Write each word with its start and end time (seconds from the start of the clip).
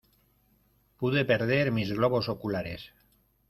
Pude 0.97 1.25
perder 1.25 1.71
mis 1.71 1.91
globos 1.91 2.27
oculares... 2.27 2.91